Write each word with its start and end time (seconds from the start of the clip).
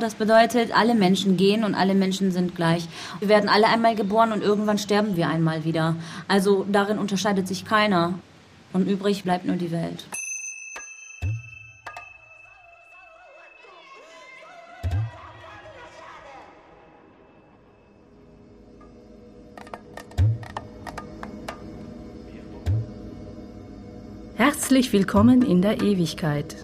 Das 0.00 0.14
bedeutet, 0.14 0.76
alle 0.76 0.94
Menschen 0.94 1.36
gehen 1.36 1.62
und 1.62 1.74
alle 1.74 1.94
Menschen 1.94 2.32
sind 2.32 2.56
gleich. 2.56 2.88
Wir 3.20 3.28
werden 3.28 3.50
alle 3.50 3.68
einmal 3.68 3.94
geboren 3.94 4.32
und 4.32 4.42
irgendwann 4.42 4.78
sterben 4.78 5.16
wir 5.16 5.28
einmal 5.28 5.64
wieder. 5.64 5.96
Also 6.26 6.64
darin 6.70 6.98
unterscheidet 6.98 7.46
sich 7.46 7.64
keiner. 7.64 8.14
Und 8.72 8.88
übrig 8.88 9.24
bleibt 9.24 9.44
nur 9.44 9.56
die 9.56 9.70
Welt. 9.70 10.04
Herzlich 24.36 24.92
willkommen 24.94 25.42
in 25.42 25.60
der 25.60 25.82
Ewigkeit. 25.82 26.56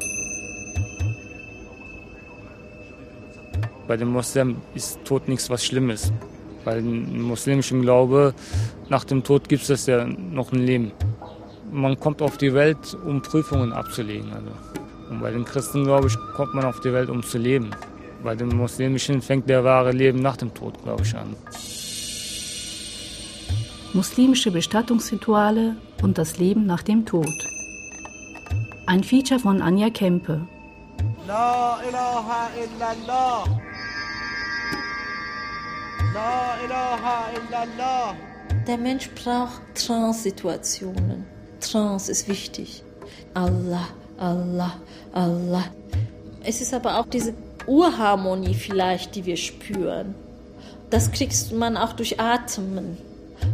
Bei 3.89 3.97
den 3.97 4.09
Moslems 4.09 4.59
ist 4.75 5.03
Tod 5.07 5.29
nichts 5.29 5.49
was 5.49 5.65
Schlimmes. 5.65 6.13
Weil 6.65 6.81
im 6.81 7.23
muslimischen 7.23 7.81
Glaube, 7.81 8.35
nach 8.91 9.05
dem 9.05 9.25
Tod 9.25 9.49
gibt 9.49 9.69
es 9.69 9.87
ja 9.87 10.05
noch 10.05 10.53
ein 10.53 10.59
Leben. 10.59 10.93
Man 11.73 11.99
kommt 11.99 12.21
auf 12.21 12.37
die 12.37 12.53
Welt, 12.53 12.95
um 13.07 13.23
Prüfungen 13.23 13.73
abzulegen. 13.73 14.31
Also. 14.31 14.51
Und 15.11 15.21
bei 15.21 15.31
den 15.31 15.47
Christen, 15.47 15.85
glaube 15.85 16.09
ich, 16.09 16.17
kommt 16.37 16.53
man 16.53 16.67
auf 16.67 16.81
die 16.81 16.93
Welt, 16.93 17.09
um 17.09 17.23
zu 17.23 17.39
leben. 17.39 17.71
Bei 18.23 18.35
den 18.35 18.49
muslimischen 18.49 19.23
fängt 19.23 19.49
der 19.49 19.65
wahre 19.65 19.93
Leben 19.93 20.21
nach 20.21 20.37
dem 20.37 20.53
Tod, 20.53 20.83
glaube 20.83 21.05
ich, 21.05 21.17
an. 21.17 21.35
Muslimische 23.95 24.51
Bestattungsrituale 24.51 25.77
und 26.03 26.19
das 26.19 26.37
Leben 26.37 26.67
nach 26.67 26.83
dem 26.83 27.07
Tod. 27.07 27.33
Ein 28.87 29.03
Feature 29.03 29.41
von 29.41 29.63
Anja 29.63 29.89
Kempe. 29.89 30.43
La 31.27 31.79
ilaha 31.89 32.51
illallah. 32.63 33.68
La 36.15 36.57
ilaha 36.65 37.31
illallah. 37.37 38.15
Der 38.67 38.79
Mensch 38.79 39.11
braucht 39.11 39.61
Trance-Situationen. 39.75 41.25
Trance 41.61 42.11
ist 42.11 42.29
wichtig. 42.29 42.83
Allah, 43.35 43.89
Allah, 44.19 44.75
Allah. 45.13 45.65
Es 46.45 46.61
ist 46.61 46.73
aber 46.73 46.99
auch 46.99 47.07
diese 47.07 47.35
Urharmonie 47.67 48.55
vielleicht, 48.55 49.15
die 49.15 49.27
wir 49.27 49.37
spüren. 49.37 50.15
Das 50.91 51.13
kriegst 51.13 51.53
man 51.53 51.77
auch 51.77 51.93
durch 51.93 52.19
Atmen. 52.19 52.97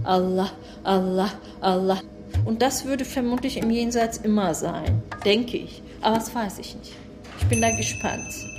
Allah, 0.05 0.51
Allah, 0.85 1.31
Allah. 1.61 2.01
Und 2.45 2.63
das 2.63 2.85
würde 2.85 3.05
vermutlich 3.05 3.57
im 3.57 3.71
Jenseits 3.71 4.19
immer 4.19 4.55
sein, 4.55 5.03
denke 5.25 5.57
ich. 5.57 5.83
Aber 6.01 6.17
das 6.17 6.35
weiß 6.35 6.59
ich 6.59 6.77
nicht. 6.77 6.93
Ich 7.41 7.47
bin 7.47 7.61
da 7.61 7.71
gespannt. 7.77 8.54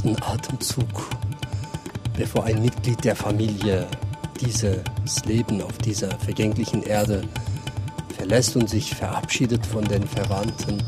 Letzten 0.00 0.22
Atemzug, 0.22 1.10
bevor 2.16 2.44
ein 2.44 2.62
Mitglied 2.62 3.04
der 3.04 3.14
Familie 3.14 3.86
dieses 4.40 5.24
Leben 5.26 5.60
auf 5.60 5.76
dieser 5.78 6.10
vergänglichen 6.20 6.82
Erde 6.84 7.22
verlässt 8.16 8.56
und 8.56 8.70
sich 8.70 8.94
verabschiedet 8.94 9.66
von 9.66 9.84
den 9.84 10.06
Verwandten, 10.06 10.82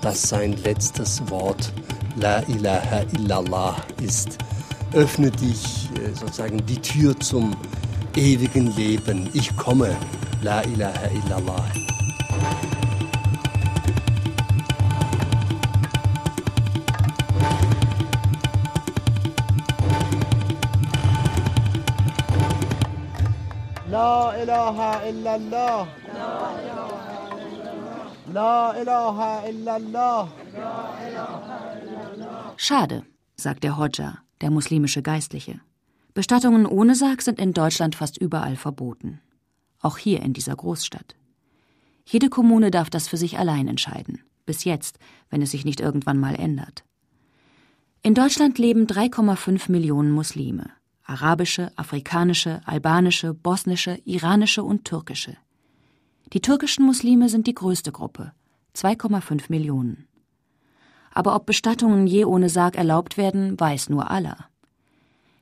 dass 0.00 0.28
sein 0.28 0.52
letztes 0.62 1.28
Wort 1.28 1.72
La 2.16 2.40
ilaha 2.46 3.02
illallah 3.18 3.76
ist. 4.00 4.38
Öffne 4.92 5.32
dich 5.32 5.88
äh, 5.96 6.14
sozusagen 6.14 6.64
die 6.66 6.80
Tür 6.80 7.18
zum 7.18 7.56
ewigen 8.14 8.76
Leben. 8.76 9.28
Ich 9.32 9.56
komme. 9.56 9.96
La 10.42 10.62
ilaha 10.62 11.08
illallah. 11.24 11.64
La 24.40 24.44
ilaha 24.44 25.08
illallah. 25.08 25.88
La 28.32 28.74
ilaha 28.80 29.48
illallah. 29.48 30.28
Schade, 32.56 33.02
sagt 33.36 33.64
der 33.64 33.76
Hodja, 33.76 34.18
der 34.40 34.50
muslimische 34.50 35.02
Geistliche. 35.02 35.60
Bestattungen 36.14 36.64
ohne 36.64 36.94
Sarg 36.94 37.20
sind 37.20 37.38
in 37.38 37.52
Deutschland 37.52 37.94
fast 37.94 38.16
überall 38.16 38.56
verboten. 38.56 39.20
Auch 39.80 39.98
hier 39.98 40.22
in 40.22 40.32
dieser 40.32 40.56
Großstadt. 40.56 41.16
Jede 42.06 42.30
Kommune 42.30 42.70
darf 42.70 42.88
das 42.88 43.08
für 43.08 43.18
sich 43.18 43.38
allein 43.38 43.68
entscheiden. 43.68 44.22
Bis 44.46 44.64
jetzt, 44.64 44.98
wenn 45.28 45.42
es 45.42 45.50
sich 45.50 45.66
nicht 45.66 45.80
irgendwann 45.80 46.18
mal 46.18 46.34
ändert. 46.34 46.84
In 48.02 48.14
Deutschland 48.14 48.58
leben 48.58 48.86
3,5 48.86 49.70
Millionen 49.70 50.10
Muslime. 50.10 50.70
Arabische, 51.10 51.72
afrikanische, 51.74 52.60
albanische, 52.66 53.34
bosnische, 53.34 53.98
iranische 54.04 54.62
und 54.62 54.84
türkische. 54.84 55.36
Die 56.32 56.40
türkischen 56.40 56.86
Muslime 56.86 57.28
sind 57.28 57.48
die 57.48 57.54
größte 57.54 57.90
Gruppe, 57.90 58.30
2,5 58.76 59.46
Millionen. 59.48 60.06
Aber 61.12 61.34
ob 61.34 61.46
Bestattungen 61.46 62.06
je 62.06 62.24
ohne 62.24 62.48
Sarg 62.48 62.76
erlaubt 62.76 63.16
werden, 63.16 63.58
weiß 63.58 63.88
nur 63.88 64.08
Allah. 64.08 64.38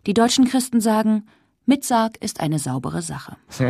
Die 0.06 0.14
deutschen 0.14 0.46
Christen 0.46 0.80
sagen, 0.80 1.26
mit 1.66 1.84
Sarg 1.84 2.16
ist 2.22 2.40
eine 2.40 2.58
saubere 2.58 3.02
Sache. 3.02 3.36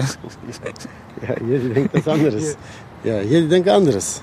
Ja, 1.27 1.35
jeder 1.45 1.75
denkt 1.75 1.95
was 1.95 2.07
anderes. 2.07 2.57
Ja, 3.03 3.21
jeder 3.23 3.49
denkt 3.49 3.69
anderes. 3.69 4.23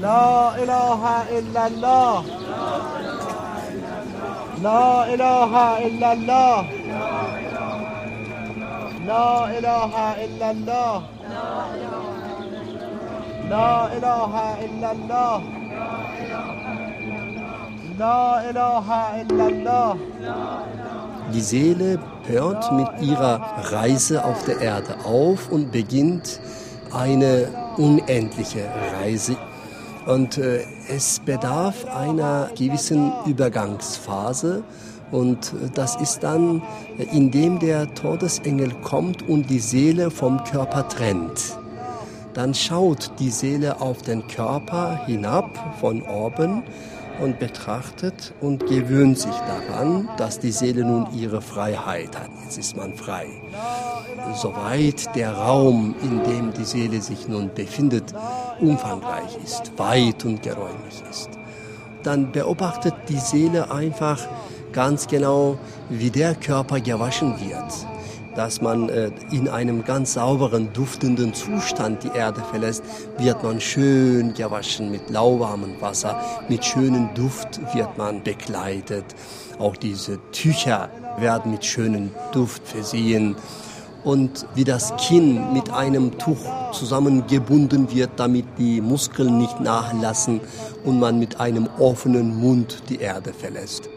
La 0.00 0.56
ilaha 0.62 1.26
illallah. 1.36 2.24
La 4.62 5.06
ilaha 5.06 5.78
illallah. 5.86 6.66
La 9.06 9.50
ilaha 9.56 10.06
illallah. 10.24 11.02
La 13.50 13.88
ilaha 13.96 14.46
illallah. 14.66 15.42
La 17.98 18.42
ilaha 18.50 19.00
illallah. 19.20 19.96
Die 21.32 21.40
Seele 21.40 21.98
hört 22.26 22.72
mit 22.72 22.88
ihrer 23.00 23.40
Reise 23.70 24.24
auf 24.24 24.44
der 24.44 24.60
Erde 24.60 24.96
auf 25.04 25.50
und 25.50 25.70
beginnt 25.70 26.40
eine 26.92 27.46
unendliche 27.76 28.64
Reise. 29.00 29.36
Und 30.08 30.38
äh, 30.38 30.64
es 30.88 31.20
bedarf 31.20 31.84
einer 31.84 32.50
gewissen 32.56 33.12
Übergangsphase. 33.26 34.64
Und 35.12 35.52
äh, 35.52 35.70
das 35.72 35.94
ist 35.96 36.24
dann, 36.24 36.62
äh, 36.98 37.04
indem 37.16 37.60
der 37.60 37.94
Todesengel 37.94 38.72
kommt 38.82 39.28
und 39.28 39.48
die 39.48 39.60
Seele 39.60 40.10
vom 40.10 40.42
Körper 40.42 40.88
trennt 40.88 41.58
dann 42.38 42.54
schaut 42.54 43.10
die 43.18 43.30
Seele 43.30 43.80
auf 43.80 44.02
den 44.02 44.28
Körper 44.28 45.04
hinab 45.06 45.76
von 45.80 46.02
oben 46.02 46.62
und 47.20 47.38
betrachtet 47.38 48.32
und 48.40 48.66
gewöhnt 48.66 49.18
sich 49.18 49.34
daran, 49.34 50.08
dass 50.16 50.38
die 50.38 50.52
Seele 50.52 50.84
nun 50.84 51.06
ihre 51.14 51.40
Freiheit 51.40 52.18
hat. 52.18 52.30
Jetzt 52.44 52.58
ist 52.58 52.76
man 52.76 52.94
frei. 52.94 53.26
Soweit 54.34 55.14
der 55.14 55.32
Raum, 55.32 55.94
in 56.02 56.22
dem 56.24 56.52
die 56.52 56.64
Seele 56.64 57.00
sich 57.00 57.28
nun 57.28 57.50
befindet, 57.54 58.14
umfangreich 58.60 59.36
ist, 59.44 59.72
weit 59.76 60.24
und 60.24 60.42
geräumig 60.42 61.02
ist, 61.10 61.30
dann 62.02 62.32
beobachtet 62.32 62.94
die 63.08 63.18
Seele 63.18 63.70
einfach 63.70 64.26
ganz 64.72 65.06
genau, 65.06 65.58
wie 65.88 66.10
der 66.10 66.34
Körper 66.34 66.80
gewaschen 66.80 67.34
wird 67.40 67.97
dass 68.38 68.60
man 68.60 68.88
äh, 68.88 69.10
in 69.32 69.48
einem 69.48 69.82
ganz 69.84 70.12
sauberen, 70.12 70.72
duftenden 70.72 71.34
Zustand 71.34 72.04
die 72.04 72.16
Erde 72.16 72.40
verlässt, 72.40 72.84
wird 73.18 73.42
man 73.42 73.60
schön 73.60 74.32
gewaschen 74.32 74.92
mit 74.92 75.10
lauwarmem 75.10 75.80
Wasser, 75.80 76.20
mit 76.48 76.64
schönem 76.64 77.12
Duft 77.14 77.58
wird 77.74 77.98
man 77.98 78.22
bekleidet. 78.22 79.04
Auch 79.58 79.74
diese 79.74 80.20
Tücher 80.30 80.88
werden 81.18 81.50
mit 81.50 81.64
schönem 81.64 82.12
Duft 82.30 82.64
versehen. 82.64 83.34
Und 84.04 84.46
wie 84.54 84.62
das 84.62 84.94
Kinn 84.98 85.52
mit 85.52 85.70
einem 85.70 86.16
Tuch 86.16 86.70
zusammengebunden 86.70 87.92
wird, 87.92 88.10
damit 88.18 88.46
die 88.56 88.80
Muskeln 88.80 89.38
nicht 89.38 89.58
nachlassen 89.58 90.40
und 90.84 91.00
man 91.00 91.18
mit 91.18 91.40
einem 91.40 91.68
offenen 91.80 92.38
Mund 92.40 92.84
die 92.88 93.00
Erde 93.00 93.32
verlässt. 93.32 93.90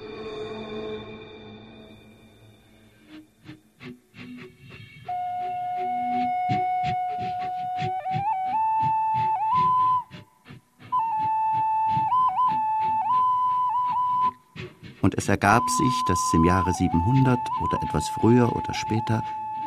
Und 15.12 15.18
es 15.18 15.28
ergab 15.28 15.69
sich, 15.69 16.04
dass 16.08 16.34
im 16.34 16.46
Jahre 16.46 16.72
700 16.72 17.38
oder 17.62 17.84
etwas 17.84 18.08
früher 18.08 18.56
oder 18.56 18.74
später 18.74 19.22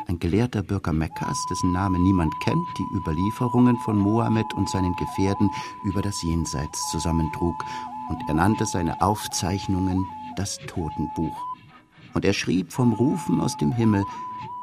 ein 0.07 0.17
gelehrter 0.17 0.63
Bürger 0.63 0.91
Mekkas, 0.91 1.37
dessen 1.51 1.71
Name 1.71 1.99
niemand 1.99 2.33
kennt, 2.39 2.65
die 2.79 2.97
Überlieferungen 2.97 3.77
von 3.77 3.95
Mohammed 3.95 4.51
und 4.55 4.67
seinen 4.67 4.95
Gefährten 4.95 5.51
über 5.83 6.01
das 6.01 6.19
Jenseits 6.23 6.89
zusammentrug, 6.89 7.63
und 8.09 8.17
er 8.27 8.33
nannte 8.33 8.65
seine 8.65 8.99
Aufzeichnungen 9.03 10.07
das 10.35 10.57
Totenbuch. 10.65 11.37
Und 12.15 12.25
er 12.25 12.33
schrieb 12.33 12.73
vom 12.73 12.93
Rufen 12.93 13.39
aus 13.39 13.55
dem 13.55 13.71
Himmel, 13.71 14.03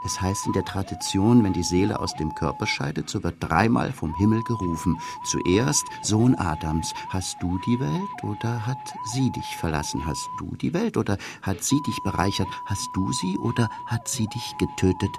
es 0.05 0.21
heißt 0.21 0.47
in 0.47 0.53
der 0.53 0.65
Tradition, 0.65 1.45
wenn 1.45 1.53
die 1.53 1.63
Seele 1.63 2.01
aus 2.01 2.15
dem 2.15 2.35
Körper 2.35 2.67
scheidet, 2.67 3.09
so 3.09 3.23
wird 3.23 3.37
dreimal 3.41 3.93
vom 3.93 4.15
Himmel 4.17 4.43
gerufen. 4.43 4.99
Zuerst, 5.25 5.85
Sohn 6.03 6.35
Adams, 6.35 6.93
hast 7.09 7.37
du 7.41 7.59
die 7.67 7.79
Welt 7.79 8.25
oder 8.25 8.67
hat 8.67 8.95
sie 9.13 9.31
dich 9.31 9.57
verlassen? 9.57 10.05
Hast 10.07 10.29
du 10.39 10.57
die 10.57 10.75
Welt 10.75 10.97
oder 10.97 11.19
hat 11.43 11.63
sie 11.63 11.81
dich 11.83 12.03
bereichert? 12.03 12.49
Hast 12.67 12.89
du 12.95 13.13
sie 13.13 13.39
oder 13.39 13.69
hat 13.87 14.09
sie 14.09 14.27
dich 14.27 14.55
getötet? 14.59 15.11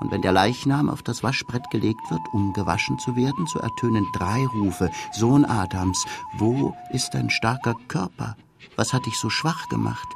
Und 0.00 0.10
wenn 0.10 0.22
der 0.22 0.32
Leichnam 0.32 0.88
auf 0.88 1.02
das 1.02 1.22
Waschbrett 1.22 1.70
gelegt 1.70 2.10
wird, 2.10 2.22
um 2.32 2.52
gewaschen 2.52 2.98
zu 2.98 3.14
werden, 3.14 3.46
so 3.46 3.60
ertönen 3.60 4.04
drei 4.12 4.44
Rufe. 4.46 4.90
Sohn 5.12 5.44
Adams, 5.44 6.04
wo 6.38 6.74
ist 6.90 7.14
dein 7.14 7.30
starker 7.30 7.74
Körper? 7.86 8.36
Was 8.76 8.92
hat 8.92 9.06
dich 9.06 9.16
so 9.16 9.30
schwach 9.30 9.68
gemacht? 9.68 10.08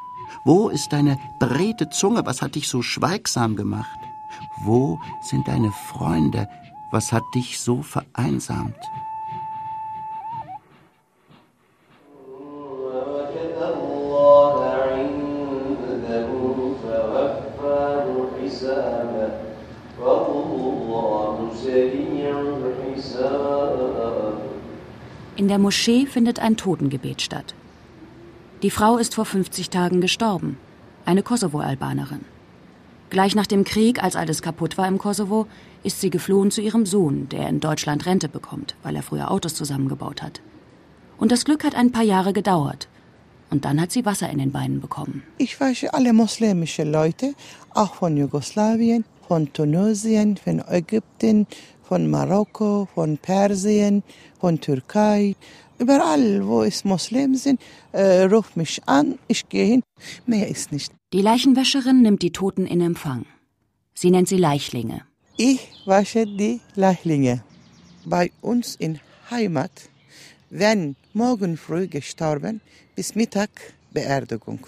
Wo 0.44 0.68
ist 0.68 0.92
deine 0.92 1.18
beredte 1.38 1.90
Zunge? 1.90 2.24
Was 2.26 2.42
hat 2.42 2.54
dich 2.54 2.68
so 2.68 2.82
schweigsam 2.82 3.56
gemacht? 3.56 3.98
Wo 4.64 5.00
sind 5.20 5.48
deine 5.48 5.72
Freunde? 5.72 6.48
Was 6.90 7.12
hat 7.12 7.24
dich 7.34 7.58
so 7.58 7.82
vereinsamt? 7.82 8.76
In 25.36 25.48
der 25.48 25.58
Moschee 25.58 26.06
findet 26.06 26.38
ein 26.38 26.56
Totengebet 26.56 27.20
statt. 27.20 27.54
Die 28.62 28.70
Frau 28.70 28.96
ist 28.96 29.14
vor 29.14 29.26
50 29.26 29.68
Tagen 29.68 30.00
gestorben, 30.00 30.56
eine 31.04 31.22
Kosovo-Albanerin. 31.22 32.24
Gleich 33.10 33.34
nach 33.34 33.46
dem 33.46 33.64
Krieg, 33.64 34.02
als 34.02 34.16
alles 34.16 34.40
kaputt 34.40 34.78
war 34.78 34.88
im 34.88 34.96
Kosovo, 34.96 35.46
ist 35.82 36.00
sie 36.00 36.08
geflohen 36.08 36.50
zu 36.50 36.62
ihrem 36.62 36.86
Sohn, 36.86 37.28
der 37.28 37.48
in 37.48 37.60
Deutschland 37.60 38.06
Rente 38.06 38.30
bekommt, 38.30 38.74
weil 38.82 38.96
er 38.96 39.02
früher 39.02 39.30
Autos 39.30 39.54
zusammengebaut 39.54 40.22
hat. 40.22 40.40
Und 41.18 41.32
das 41.32 41.44
Glück 41.44 41.64
hat 41.64 41.74
ein 41.74 41.92
paar 41.92 42.02
Jahre 42.02 42.32
gedauert. 42.32 42.88
Und 43.50 43.66
dann 43.66 43.78
hat 43.78 43.92
sie 43.92 44.06
Wasser 44.06 44.30
in 44.30 44.38
den 44.38 44.52
Beinen 44.52 44.80
bekommen. 44.80 45.22
Ich 45.36 45.60
wasche 45.60 45.92
alle 45.92 46.14
muslimischen 46.14 46.90
Leute, 46.90 47.34
auch 47.74 47.94
von 47.96 48.16
Jugoslawien, 48.16 49.04
von 49.28 49.52
Tunesien, 49.52 50.38
von 50.38 50.62
Ägypten, 50.66 51.46
von 51.88 52.10
Marokko, 52.10 52.88
von 52.94 53.18
Persien, 53.18 54.02
von 54.40 54.60
Türkei. 54.60 55.36
Überall, 55.78 56.46
wo 56.46 56.62
es 56.62 56.84
Muslim 56.84 57.34
sind, 57.34 57.60
äh, 57.92 58.22
ruft 58.22 58.56
mich 58.56 58.80
an, 58.86 59.18
ich 59.28 59.48
gehe 59.48 59.66
hin. 59.66 59.82
Mehr 60.26 60.48
ist 60.48 60.72
nicht. 60.72 60.92
Die 61.12 61.22
Leichenwäscherin 61.22 62.02
nimmt 62.02 62.22
die 62.22 62.32
Toten 62.32 62.66
in 62.66 62.80
Empfang. 62.80 63.26
Sie 63.94 64.10
nennt 64.10 64.28
sie 64.28 64.38
Leichlinge. 64.38 65.02
Ich 65.36 65.60
wasche 65.84 66.26
die 66.26 66.60
Leichlinge. 66.74 67.44
Bei 68.04 68.30
uns 68.40 68.76
in 68.76 68.98
Heimat 69.30 69.70
werden 70.50 70.96
morgen 71.12 71.56
früh 71.56 71.86
gestorben, 71.88 72.60
bis 72.94 73.14
Mittag 73.14 73.50
Beerdigung. 73.92 74.66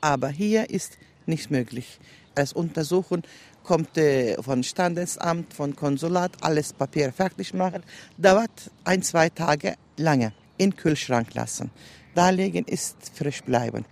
Aber 0.00 0.28
hier 0.28 0.70
ist 0.70 0.98
nicht 1.26 1.50
möglich. 1.50 1.98
Als 2.34 2.52
Untersuchen 2.52 3.22
kommt 3.62 3.96
äh, 3.96 4.40
von 4.42 4.62
Standesamt, 4.62 5.54
von 5.54 5.74
Konsulat, 5.74 6.32
alles 6.40 6.72
Papier 6.72 7.12
fertig 7.12 7.54
machen. 7.54 7.82
Dauert 8.16 8.70
ein, 8.84 9.02
zwei 9.02 9.28
Tage 9.28 9.74
lange. 9.96 10.32
In 10.58 10.76
Kühlschrank 10.76 11.32
lassen. 11.34 11.70
Da 12.14 12.28
legen 12.30 12.64
ist 12.66 12.96
frisch 13.14 13.42
bleiben. 13.42 13.84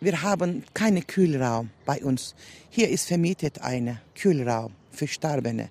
Wir 0.00 0.22
haben 0.22 0.64
keinen 0.72 1.06
Kühlraum 1.06 1.70
bei 1.84 2.02
uns. 2.02 2.34
Hier 2.70 2.88
ist 2.88 3.08
vermietet 3.08 3.60
ein 3.60 4.00
Kühlraum 4.14 4.72
für 4.90 5.06
Sterbende. 5.06 5.68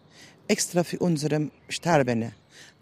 Extra 0.48 0.84
für 0.84 1.00
unsere 1.00 1.50
Sterbende. 1.70 2.34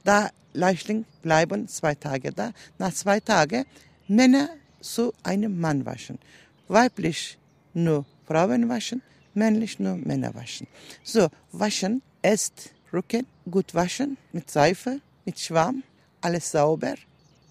Da 0.03 0.29
Leichling 0.53 1.06
bleiben 1.21 1.67
zwei 1.67 1.95
Tage 1.95 2.31
da. 2.31 2.51
Nach 2.77 2.94
zwei 2.94 3.19
Tagen 3.19 3.65
Männer 4.07 4.50
zu 4.81 5.13
einem 5.24 5.59
Mann 5.59 5.85
waschen. 5.85 6.19
Weiblich 6.67 7.38
nur 7.74 8.06
Frauen 8.25 8.67
waschen 8.67 9.01
männlich 9.33 9.80
nur 9.80 9.95
Männer 9.95 10.33
waschen. 10.33 10.68
So, 11.04 11.28
waschen 11.51 12.01
ist 12.22 12.72
Rücken 12.94 13.25
gut 13.50 13.74
waschen 13.74 14.18
mit 14.31 14.50
Seife, 14.51 15.00
mit 15.25 15.39
Schwamm, 15.39 15.83
alles 16.22 16.51
sauber. 16.51 16.95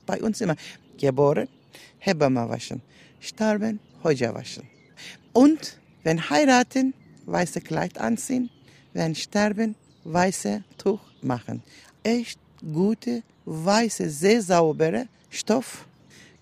Bei 0.06 0.20
uns 0.20 0.40
immer 0.40 0.56
geboren, 0.98 1.48
Hebamme 1.98 2.48
waschen, 2.48 2.82
sterben, 3.20 3.80
Hoja 4.02 4.34
waschen. 4.34 4.68
Und 5.32 5.78
wenn 6.02 6.30
heiraten, 6.30 6.94
weiße 7.26 7.60
Kleid 7.60 7.98
anziehen, 7.98 8.50
wenn 8.92 9.14
sterben, 9.14 9.76
weiße 10.04 10.62
Tuch 10.78 11.00
machen. 11.22 11.62
Echt 12.02 12.40
gute, 12.60 13.22
weiße, 13.44 14.10
sehr 14.10 14.42
saubere 14.42 15.06
Stoff. 15.30 15.86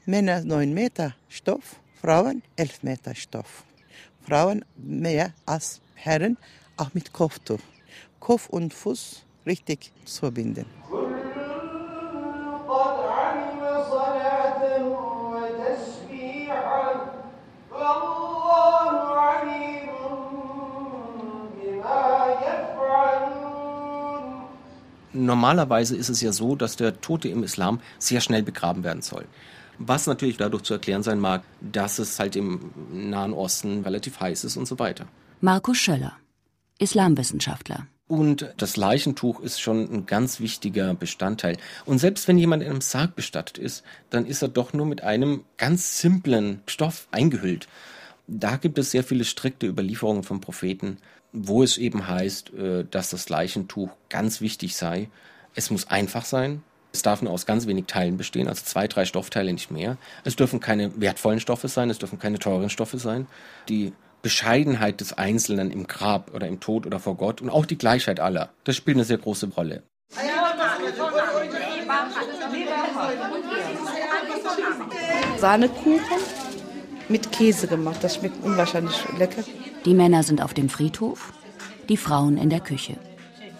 Männer 0.06 0.43
9 0.43 0.73
Meter 0.73 1.14
Stoff, 1.29 1.76
Frauen 2.00 2.43
11 2.56 2.82
Meter 2.82 3.14
Stoff. 3.14 3.64
Frauen 4.28 4.62
mehr 4.76 5.32
als 5.46 5.80
Herren, 5.94 6.36
auch 6.76 6.92
mit 6.92 7.14
Kopftuch. 7.14 7.60
Kopf 8.20 8.50
und 8.50 8.75
Fuß 8.75 9.22
richtig 9.46 9.90
zu 10.04 10.20
verbinden. 10.20 10.66
Normalerweise 25.14 25.96
ist 25.96 26.10
es 26.10 26.20
ja 26.20 26.32
so, 26.32 26.54
dass 26.54 26.76
der 26.76 27.00
Tote 27.00 27.28
im 27.28 27.42
Islam 27.42 27.81
sehr 27.98 28.20
schnell 28.20 28.42
begraben 28.42 28.84
werden 28.84 29.02
soll. 29.02 29.24
Was 29.78 30.06
natürlich 30.06 30.36
dadurch 30.36 30.64
zu 30.64 30.74
erklären 30.74 31.03
sein 31.03 31.20
mag, 31.20 31.43
dass 31.60 31.98
es 31.98 32.19
halt 32.19 32.36
im 32.36 32.70
Nahen 32.93 33.32
Osten 33.32 33.82
relativ 33.82 34.20
heiß 34.20 34.44
ist 34.44 34.56
und 34.56 34.67
so 34.67 34.79
weiter. 34.79 35.06
Markus 35.41 35.79
Schöller, 35.79 36.17
Islamwissenschaftler. 36.79 37.86
Und 38.08 38.55
das 38.56 38.76
Leichentuch 38.76 39.41
ist 39.41 39.60
schon 39.60 39.93
ein 39.93 40.06
ganz 40.06 40.41
wichtiger 40.41 40.94
Bestandteil. 40.94 41.58
Und 41.84 41.98
selbst 41.98 42.26
wenn 42.26 42.38
jemand 42.38 42.62
in 42.62 42.70
einem 42.70 42.81
Sarg 42.81 43.14
bestattet 43.14 43.58
ist, 43.58 43.84
dann 44.08 44.24
ist 44.24 44.41
er 44.41 44.48
doch 44.48 44.72
nur 44.72 44.86
mit 44.86 45.03
einem 45.03 45.44
ganz 45.58 46.00
simplen 46.00 46.62
Stoff 46.67 47.06
eingehüllt. 47.10 47.69
Da 48.26 48.56
gibt 48.56 48.79
es 48.79 48.91
sehr 48.91 49.05
viele 49.05 49.24
strikte 49.24 49.67
Überlieferungen 49.67 50.22
von 50.22 50.41
Propheten, 50.41 50.96
wo 51.32 51.62
es 51.62 51.76
eben 51.76 52.08
heißt, 52.08 52.55
äh, 52.55 52.84
dass 52.91 53.10
das 53.10 53.29
Leichentuch 53.29 53.91
ganz 54.08 54.41
wichtig 54.41 54.74
sei. 54.74 55.10
Es 55.55 55.70
muss 55.70 55.88
einfach 55.88 56.24
sein, 56.24 56.62
es 56.98 57.02
darf 57.02 57.22
nur 57.22 57.32
aus 57.32 57.46
ganz 57.46 57.69
wenig 57.69 57.84
Teilen 57.86 58.17
bestehen, 58.17 58.48
also 58.48 58.64
zwei, 58.64 58.88
drei 58.88 59.05
Stoffteile, 59.05 59.52
nicht 59.52 59.70
mehr. 59.70 59.96
Es 60.24 60.34
dürfen 60.34 60.58
keine 60.58 61.00
wertvollen 61.00 61.38
Stoffe 61.38 61.69
sein, 61.69 61.90
es 61.90 61.98
dürfen 61.98 62.19
keine 62.19 62.40
teuren 62.40 62.70
Stoffe 62.70 62.98
sein. 62.98 63.28
Die 63.69 63.93
Bescheidenheit 64.20 65.00
des 65.00 65.12
Einzelnen 65.12 65.70
im 65.70 65.86
Grab 65.86 66.34
oder 66.34 66.48
im 66.48 66.58
Tod 66.58 66.86
oder 66.86 66.98
vor 66.98 67.14
Gott 67.14 67.40
und 67.40 67.50
auch 67.50 67.67
die 67.67 67.78
Gleichheit 67.78 68.19
aller, 68.19 68.48
das 68.64 68.74
spielt 68.74 68.96
eine 68.96 69.05
sehr 69.05 69.19
große 69.19 69.48
Rolle. 69.56 69.84
Sahnekuchen 75.38 76.00
mit 77.08 77.31
Käse 77.31 77.69
gemacht, 77.69 77.98
das 78.02 78.17
schmeckt 78.17 78.43
unwahrscheinlich 78.43 78.96
lecker. 79.17 79.44
Die 79.84 79.94
Männer 79.94 80.24
sind 80.24 80.43
auf 80.43 80.52
dem 80.52 80.69
Friedhof, 80.69 81.32
die 81.88 81.96
Frauen 81.96 82.36
in 82.38 82.50
der 82.50 82.58
Küche 82.58 82.96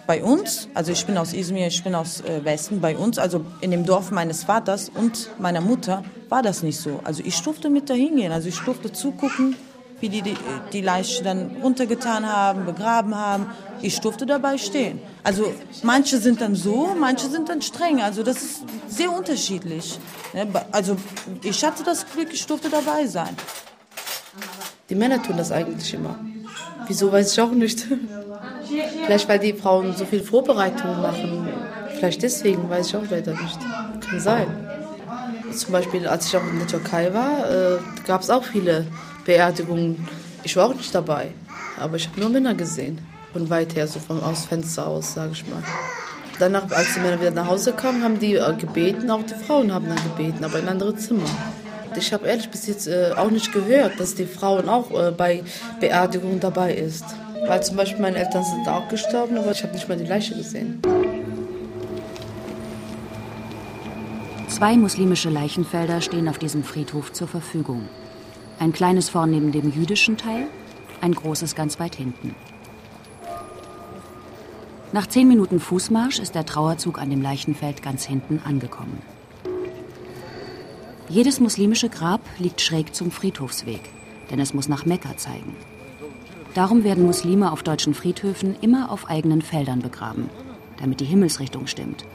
bei 0.09 0.23
uns, 0.23 0.69
also 0.73 0.91
ich 0.91 1.05
bin 1.05 1.19
aus 1.19 1.33
Izmir, 1.33 1.67
ich 1.67 1.83
bin 1.83 1.93
aus 1.93 2.21
äh, 2.21 2.43
Westen, 2.43 2.81
bei 2.81 2.97
uns, 2.97 3.19
also 3.19 3.45
in 3.61 3.69
dem 3.69 3.85
Dorf 3.85 4.09
meines 4.09 4.43
Vaters 4.43 4.89
und 4.89 5.29
meiner 5.37 5.61
Mutter, 5.61 6.03
war 6.29 6.41
das 6.41 6.63
nicht 6.63 6.79
so. 6.79 6.99
Also 7.03 7.21
ich 7.23 7.39
durfte 7.43 7.69
mit 7.69 7.91
dahin 7.91 8.15
gehen, 8.15 8.31
also 8.31 8.49
ich 8.49 8.59
durfte 8.61 8.91
zugucken, 8.91 9.55
wie 9.99 10.09
die, 10.09 10.23
die 10.23 10.35
die 10.73 10.81
Leiche 10.81 11.23
dann 11.23 11.57
runtergetan 11.61 12.25
haben, 12.25 12.65
begraben 12.65 13.13
haben. 13.13 13.51
Ich 13.83 13.99
durfte 13.99 14.25
dabei 14.25 14.57
stehen. 14.57 14.99
Also 15.23 15.53
manche 15.83 16.17
sind 16.17 16.41
dann 16.41 16.55
so, 16.55 16.95
manche 16.99 17.29
sind 17.29 17.47
dann 17.47 17.61
streng. 17.61 18.01
Also 18.01 18.23
das 18.23 18.37
ist 18.41 18.63
sehr 18.87 19.11
unterschiedlich. 19.11 19.99
Ne? 20.33 20.47
Also 20.71 20.97
ich 21.43 21.63
hatte 21.63 21.83
das 21.83 22.07
Glück, 22.11 22.33
ich 22.33 22.47
durfte 22.47 22.71
dabei 22.71 23.05
sein. 23.05 23.37
Die 24.89 24.95
Männer 24.95 25.21
tun 25.21 25.37
das 25.37 25.51
eigentlich 25.51 25.93
immer. 25.93 26.17
Wieso 26.89 27.11
weiß 27.11 27.33
ich 27.33 27.39
auch 27.39 27.51
nicht. 27.51 27.85
Vielleicht 29.05 29.29
weil 29.29 29.37
die 29.39 29.53
Frauen 29.53 29.95
so 29.95 30.05
viel 30.05 30.21
Vorbereitung 30.21 31.01
machen. 31.01 31.47
Vielleicht 31.95 32.23
deswegen 32.23 32.67
weiß 32.67 32.87
ich 32.87 32.95
auch 32.95 33.09
leider 33.09 33.31
nicht. 33.31 33.59
Kann 34.01 34.19
sein. 34.19 34.47
Zum 35.53 35.71
Beispiel, 35.71 36.07
als 36.07 36.27
ich 36.27 36.35
auch 36.35 36.47
in 36.47 36.57
der 36.57 36.67
Türkei 36.67 37.13
war, 37.13 37.49
äh, 37.49 37.77
gab 38.07 38.21
es 38.21 38.29
auch 38.31 38.43
viele 38.43 38.87
Beerdigungen. 39.23 40.07
Ich 40.43 40.55
war 40.55 40.67
auch 40.67 40.73
nicht 40.73 40.93
dabei, 40.93 41.31
aber 41.79 41.97
ich 41.97 42.07
habe 42.07 42.19
nur 42.19 42.29
Männer 42.29 42.55
gesehen. 42.55 42.99
Von 43.33 43.49
weit 43.51 43.75
her, 43.75 43.87
so 43.87 43.99
vom 43.99 44.23
aus 44.23 44.45
Fenster 44.45 44.87
aus, 44.87 45.13
sage 45.13 45.33
ich 45.33 45.47
mal. 45.47 45.61
Danach, 46.39 46.71
als 46.71 46.95
die 46.95 47.01
Männer 47.01 47.19
wieder 47.19 47.31
nach 47.31 47.47
Hause 47.47 47.73
kamen, 47.73 48.03
haben 48.03 48.19
die 48.19 48.35
äh, 48.35 48.53
gebeten, 48.55 49.11
auch 49.11 49.23
die 49.23 49.35
Frauen 49.45 49.71
haben 49.71 49.87
dann 49.87 49.99
gebeten, 50.15 50.43
aber 50.43 50.57
in 50.57 50.67
andere 50.67 50.95
Zimmer. 50.95 51.29
Ich 51.97 52.13
habe 52.13 52.27
ehrlich 52.27 52.49
bis 52.49 52.67
jetzt 52.67 52.87
äh, 52.87 53.11
auch 53.15 53.29
nicht 53.29 53.51
gehört, 53.51 53.99
dass 53.99 54.15
die 54.15 54.25
Frauen 54.25 54.69
auch 54.69 54.91
äh, 54.91 55.11
bei 55.11 55.43
Beerdigungen 55.79 56.39
dabei 56.39 56.73
ist. 56.73 57.05
Weil 57.47 57.63
zum 57.63 57.77
Beispiel 57.77 58.01
meine 58.01 58.17
Eltern 58.17 58.43
sind 58.43 58.67
auch 58.67 58.87
gestorben, 58.89 59.37
aber 59.37 59.51
ich 59.51 59.63
habe 59.63 59.73
nicht 59.73 59.87
mal 59.87 59.97
die 59.97 60.05
Leiche 60.05 60.35
gesehen. 60.35 60.81
Zwei 64.47 64.75
muslimische 64.75 65.29
Leichenfelder 65.29 66.01
stehen 66.01 66.27
auf 66.27 66.37
diesem 66.37 66.63
Friedhof 66.63 67.13
zur 67.13 67.27
Verfügung. 67.27 67.87
Ein 68.59 68.73
kleines 68.73 69.09
vorn 69.09 69.31
neben 69.31 69.51
dem 69.51 69.71
jüdischen 69.71 70.17
Teil, 70.17 70.47
ein 71.01 71.13
großes 71.13 71.55
ganz 71.55 71.79
weit 71.79 71.95
hinten. 71.95 72.35
Nach 74.91 75.07
zehn 75.07 75.27
Minuten 75.27 75.59
Fußmarsch 75.59 76.19
ist 76.19 76.35
der 76.35 76.45
Trauerzug 76.45 76.99
an 76.99 77.09
dem 77.09 77.21
Leichenfeld 77.21 77.81
ganz 77.81 78.05
hinten 78.05 78.41
angekommen. 78.43 79.01
Jedes 81.09 81.39
muslimische 81.39 81.89
Grab 81.89 82.21
liegt 82.37 82.61
schräg 82.61 82.93
zum 82.93 83.09
Friedhofsweg, 83.09 83.81
denn 84.29 84.39
es 84.39 84.53
muss 84.53 84.69
nach 84.69 84.85
Mekka 84.85 85.17
zeigen. 85.17 85.55
Darum 86.53 86.83
werden 86.83 87.03
Muslime 87.03 87.51
auf 87.51 87.63
deutschen 87.63 87.95
Friedhöfen 87.95 88.55
immer 88.61 88.91
auf 88.91 89.09
eigenen 89.09 89.41
Feldern 89.41 89.79
begraben, 89.79 90.29
damit 90.79 90.99
die 90.99 91.05
Himmelsrichtung 91.05 91.65
stimmt 91.65 92.05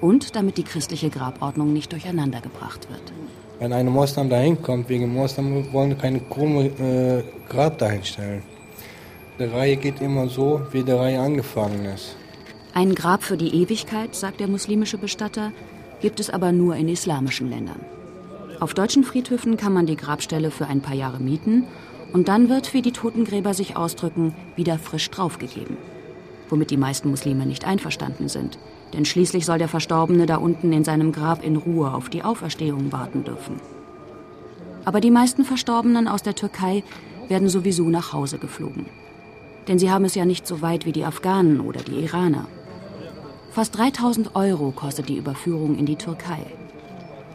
und 0.00 0.36
damit 0.36 0.56
die 0.56 0.62
christliche 0.62 1.10
Grabordnung 1.10 1.72
nicht 1.72 1.90
durcheinandergebracht 1.90 2.88
wird. 2.90 3.12
Wenn 3.58 3.72
ein 3.72 3.86
Moslem 3.86 4.30
dahin 4.30 4.62
kommt, 4.62 4.88
wegen 4.88 5.12
Moslem 5.12 5.72
wollen 5.72 5.90
wir 5.90 5.96
keine 5.96 6.20
krumme 6.20 6.66
äh, 6.66 7.24
Grab 7.48 7.78
dahinstellen. 7.78 8.42
Die 9.40 9.44
Reihe 9.44 9.76
geht 9.76 10.00
immer 10.00 10.28
so, 10.28 10.60
wie 10.70 10.84
die 10.84 10.92
Reihe 10.92 11.18
angefangen 11.18 11.84
ist. 11.86 12.14
Ein 12.72 12.94
Grab 12.94 13.24
für 13.24 13.36
die 13.36 13.62
Ewigkeit, 13.62 14.14
sagt 14.14 14.38
der 14.38 14.46
muslimische 14.46 14.98
Bestatter, 14.98 15.52
gibt 16.00 16.20
es 16.20 16.30
aber 16.30 16.52
nur 16.52 16.76
in 16.76 16.88
islamischen 16.88 17.50
Ländern. 17.50 17.80
Auf 18.60 18.74
deutschen 18.74 19.04
Friedhöfen 19.04 19.56
kann 19.56 19.72
man 19.72 19.86
die 19.86 19.96
Grabstelle 19.96 20.50
für 20.50 20.66
ein 20.66 20.80
paar 20.80 20.94
Jahre 20.94 21.18
mieten 21.18 21.64
und 22.12 22.28
dann 22.28 22.48
wird, 22.48 22.72
wie 22.74 22.82
die 22.82 22.92
Totengräber 22.92 23.54
sich 23.54 23.76
ausdrücken, 23.76 24.34
wieder 24.56 24.78
frisch 24.78 25.10
draufgegeben. 25.10 25.76
Womit 26.48 26.70
die 26.70 26.76
meisten 26.76 27.10
Muslime 27.10 27.46
nicht 27.46 27.64
einverstanden 27.64 28.28
sind. 28.28 28.58
Denn 28.92 29.04
schließlich 29.04 29.44
soll 29.44 29.58
der 29.58 29.68
Verstorbene 29.68 30.26
da 30.26 30.36
unten 30.36 30.72
in 30.72 30.84
seinem 30.84 31.10
Grab 31.10 31.42
in 31.42 31.56
Ruhe 31.56 31.92
auf 31.92 32.08
die 32.08 32.22
Auferstehung 32.22 32.92
warten 32.92 33.24
dürfen. 33.24 33.60
Aber 34.84 35.00
die 35.00 35.10
meisten 35.10 35.44
Verstorbenen 35.44 36.06
aus 36.06 36.22
der 36.22 36.34
Türkei 36.34 36.84
werden 37.28 37.48
sowieso 37.48 37.88
nach 37.88 38.12
Hause 38.12 38.38
geflogen. 38.38 38.86
Denn 39.66 39.78
sie 39.78 39.90
haben 39.90 40.04
es 40.04 40.14
ja 40.14 40.24
nicht 40.24 40.46
so 40.46 40.62
weit 40.62 40.84
wie 40.84 40.92
die 40.92 41.04
Afghanen 41.04 41.60
oder 41.60 41.80
die 41.80 42.04
Iraner. 42.04 42.46
Fast 43.50 43.76
3000 43.78 44.36
Euro 44.36 44.70
kostet 44.70 45.08
die 45.08 45.16
Überführung 45.16 45.76
in 45.76 45.86
die 45.86 45.96
Türkei. 45.96 46.44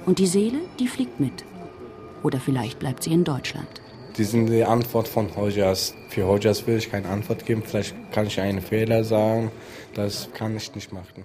Und 0.06 0.20
die 0.20 0.28
Seele, 0.28 0.60
die 0.80 0.88
fliegt 0.88 1.20
mit. 1.20 1.46
Oder 2.24 2.40
vielleicht 2.40 2.80
bleibt 2.80 3.04
sie 3.04 3.14
in 3.14 3.24
Deutschland. 3.24 3.68
Die 4.18 4.24
sind 4.24 4.48
die 4.48 4.64
Antwort 4.64 5.08
von 5.08 5.34
Hojas. 5.36 5.94
Für 6.10 6.26
Hojas 6.26 6.68
will 6.68 6.78
ich 6.78 6.92
keine 6.92 7.08
Antwort 7.08 7.46
geben. 7.46 7.64
Vielleicht 7.66 7.96
kann 8.12 8.28
ich 8.28 8.40
einen 8.40 8.62
Fehler 8.62 9.04
sagen. 9.04 9.52
Das 9.94 10.30
kann 10.34 10.58
ich 10.58 10.74
nicht 10.76 10.92
machen. 10.92 11.24